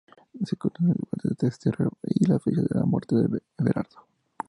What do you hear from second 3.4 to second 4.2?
Everardo.